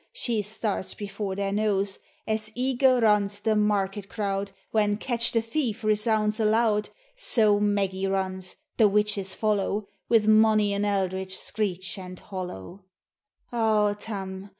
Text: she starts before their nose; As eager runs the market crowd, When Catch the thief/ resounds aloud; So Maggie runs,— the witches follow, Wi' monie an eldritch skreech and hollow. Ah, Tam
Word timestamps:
she 0.13 0.41
starts 0.41 0.95
before 0.95 1.35
their 1.35 1.51
nose; 1.51 1.99
As 2.25 2.51
eager 2.55 3.01
runs 3.01 3.39
the 3.39 3.55
market 3.55 4.09
crowd, 4.09 4.51
When 4.71 4.97
Catch 4.97 5.31
the 5.31 5.43
thief/ 5.43 5.83
resounds 5.83 6.39
aloud; 6.39 6.89
So 7.15 7.59
Maggie 7.59 8.07
runs,— 8.07 8.55
the 8.79 8.87
witches 8.87 9.35
follow, 9.35 9.85
Wi' 10.09 10.25
monie 10.25 10.73
an 10.73 10.85
eldritch 10.85 11.35
skreech 11.35 11.99
and 11.99 12.19
hollow. 12.19 12.85
Ah, 13.51 13.93
Tam 13.99 14.49